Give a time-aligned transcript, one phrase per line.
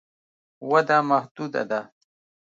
[0.69, 1.81] وده محدوده ده.